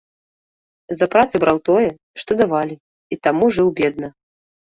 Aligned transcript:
За 1.01 1.07
працы 1.15 1.35
браў 1.43 1.57
тое, 1.69 1.89
што 2.21 2.31
давалі, 2.41 2.75
і 3.17 3.21
таму 3.27 3.53
жыў 3.59 3.67
бедна. 3.81 4.07